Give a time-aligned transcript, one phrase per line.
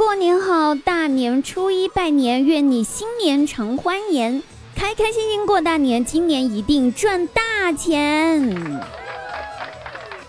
[0.00, 4.42] 过年好，大年初一拜年，愿你新年常欢颜，
[4.74, 8.80] 开开心心过大年，今年一定赚大钱。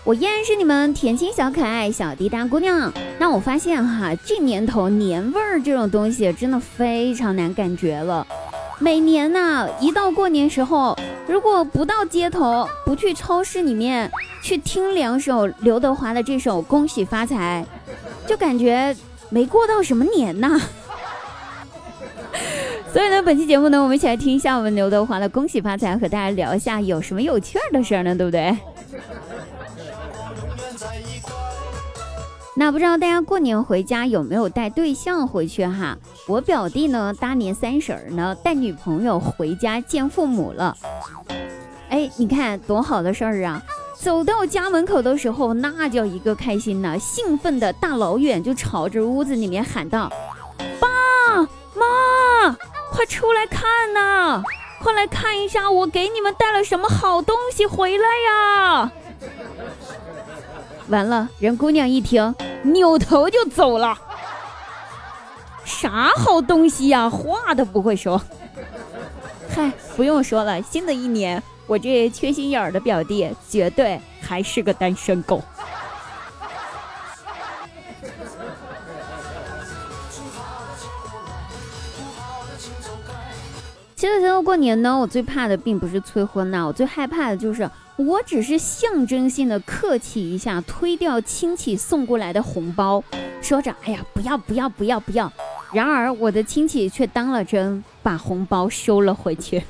[0.04, 2.92] 我依然是你们甜心小可爱小滴答姑娘。
[3.18, 8.26] 那我发现哈，这年头年味儿这种东西真的非常难感觉了。
[8.78, 10.94] 每年呐，一到过年时候，
[11.26, 14.12] 如果不到街头，不去超市里面
[14.42, 17.64] 去听两首刘德华的这首《恭喜发财》，
[18.28, 18.94] 就感觉
[19.32, 20.60] 没过到什么年呐。
[22.92, 28.14] 所以呢，本期节目呢，我们一起来听一下我们刘德华的《恭喜发财》，和大家聊一下有什么有趣儿的事儿呢？
[28.14, 28.54] 对不对？
[32.54, 35.96] 那不知道大家过年回家有没有带对象回去哈？
[36.28, 40.76] 我表弟呢，大年三十儿呢带女朋友回家见父母了。
[41.88, 43.62] 哎，你看多好的事儿啊！
[44.02, 50.10] 走到家门口的时候，那叫一个开心呐，兴奋的大老远就朝着屋子里面喊道
[50.80, 50.88] ：“爸
[51.40, 52.56] 妈，
[52.90, 53.62] 快出来看
[53.94, 54.42] 呐！
[54.82, 58.92] 快来看一下，我给你们带了什么好东西回来呀！”
[60.90, 63.96] 完了，人姑娘一听，扭头就走了。
[65.64, 67.08] 啥好东西呀？
[67.08, 68.20] 话都不会说。
[69.54, 75.42] 嗨，不用说了，新的一年，我这缺心眼儿的表弟绝对还是个单身狗。
[83.94, 87.70] 其实，到过年呢，我最怕的并不是催婚呐，我最害怕的就是。
[87.96, 93.04] 我只是象征性的客气一下，推掉亲戚送过来的红包，
[93.42, 95.30] 说着“哎呀，不要不要不要不要”，
[95.72, 99.62] 然而我的亲戚却当了真，把红包收了回去。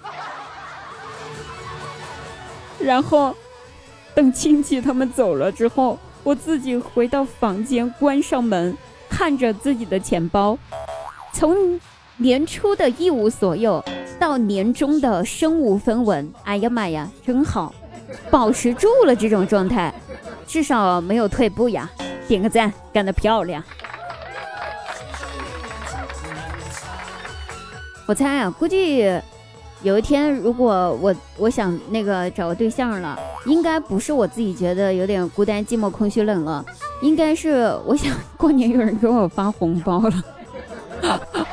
[2.80, 3.34] 然后，
[4.14, 8.76] 等亲戚他们走了之后，我自己回到房间，关上门，
[9.08, 10.58] 看着自己的钱包，
[11.32, 11.78] 从
[12.16, 13.84] 年初的一无所有。
[14.18, 17.74] 到年终的身无分文，哎呀妈呀，真好，
[18.30, 19.94] 保持住了这种状态，
[20.46, 21.90] 至少没有退步呀，
[22.28, 23.64] 点个赞，干得漂亮。
[28.10, 29.08] 我猜啊，估计
[29.84, 33.16] 有一天如果我我想那个找个对象了，
[33.46, 36.66] 应该不是我自己觉得有点孤单寂寞空虚冷了，
[37.02, 40.24] 应该是我想过年有人给我发红包了。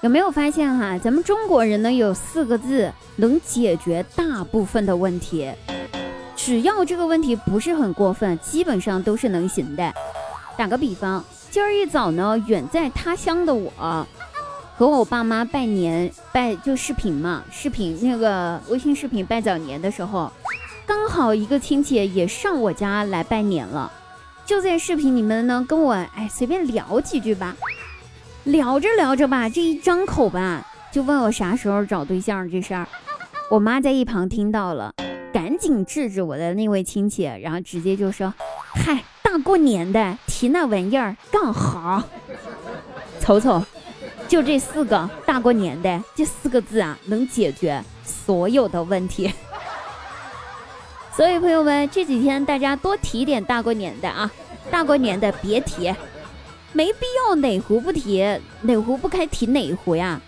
[0.00, 0.96] 有没有发现哈？
[0.96, 5.52] 咱们中国人呢有四个字能解决大部分的问题，
[6.44, 9.94] 只要这个问题不是很过分，基本上都是能行的。
[10.58, 13.70] 打个比方，今儿一早呢，远在他乡的我，
[14.76, 20.32] 和我爸妈拜年拜就视频嘛，视频那个微信视频拜早年的时候，
[20.84, 23.92] 刚好一个亲戚也上我家来拜年了，
[24.44, 27.56] 就在视频里面呢跟我哎随便聊几句吧。
[28.42, 32.88] 聊着聊着吧，这一张口吧，就问我啥时候找对象这事儿。
[33.48, 34.92] 我妈在一旁听到了，
[35.32, 38.32] 赶紧制止我的那位亲戚，然后直接就说
[38.74, 42.04] ：“嗨，大过年的提那玩意儿干哈？
[43.20, 43.64] 瞅瞅，
[44.28, 49.32] 就这四个大过年的这四个字啊，能解决所有的问题。
[51.16, 54.30] 所以朋友们，这几天大家多提点大过年的啊，
[54.70, 55.92] 大过年的别提。”
[56.74, 58.24] 没必要哪壶不提
[58.62, 60.18] 哪壶不开提哪壶呀？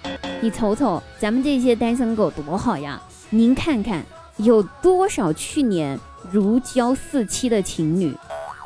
[0.43, 3.03] 你瞅瞅咱们这些单身狗多好呀！
[3.31, 4.05] 您看看
[4.37, 5.99] 有多少去年
[6.31, 8.15] 如胶似漆的情侣，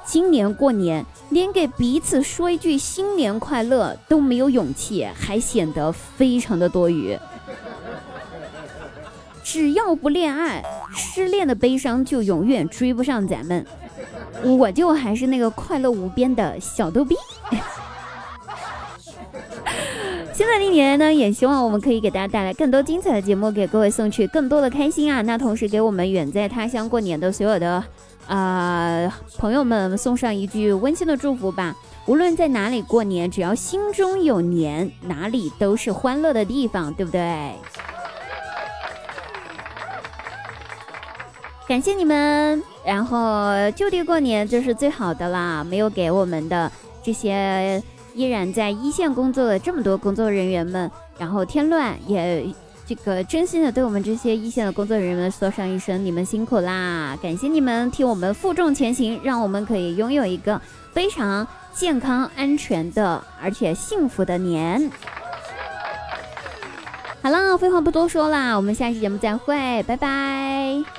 [0.06, 7.18] 今年过年连给彼此说一句新年快乐都没有勇气，还显得非常的多余。
[9.44, 10.62] 只要不恋爱，
[10.94, 13.64] 失恋的悲伤就永远追不上咱们。
[14.42, 17.16] 我就还是那个快乐无边的小逗逼。
[20.38, 25.20] 新的一年呢，也希望我们可以给大家带来更多精彩的节目，给各位送去更多的开心啊！
[25.22, 27.82] 那同时给我们远在他乡过年的所有的
[28.28, 31.74] 啊朋友们送上一句温馨的祝福吧。
[32.06, 37.52] 无论在哪里过年，只要心中有年，哪里都是欢乐的地方，对不对？
[41.66, 45.64] 感谢你们，然后就地过年就是最好的啦！
[45.64, 46.70] 没有给我们的
[47.02, 47.82] 这些
[48.18, 52.52] 依然在一线工作的这么多工作人员们，然后添乱，也
[52.84, 57.16] 这个真心的对我们这些一线的工作人员们说上一声你们辛苦啦！
[57.22, 60.60] 感谢你们替我们负重前行，让我们可以拥有一个
[60.92, 64.90] 非常健康、安全的而且幸福的年。
[67.22, 70.97] 好了，废话不多说啦，我们下期节目再会，拜拜。